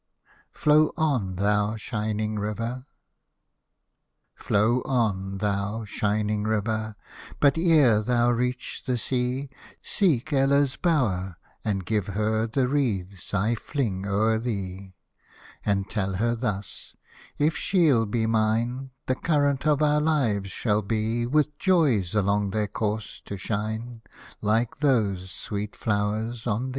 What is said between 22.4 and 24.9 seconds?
their course to shine, Like